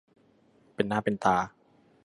[0.75, 1.37] เป็นหน้าเป็นตา